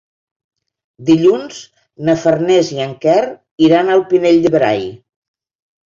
[1.09, 1.59] Dilluns
[2.09, 3.21] na Farners i en Quer
[3.71, 4.87] iran al Pinell de Brai.